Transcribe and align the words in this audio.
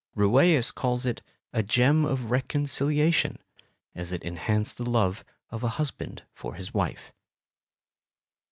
Rueus 0.15 0.71
calls 0.71 1.05
it 1.05 1.21
"a 1.53 1.61
gem 1.61 2.05
of 2.05 2.31
reconciliation," 2.31 3.37
as 3.93 4.11
it 4.11 4.23
enhanced 4.23 4.79
the 4.79 4.89
love 4.89 5.23
of 5.51 5.63
a 5.63 5.67
husband 5.77 6.23
for 6.33 6.55
his 6.55 6.73
wife. 6.73 7.13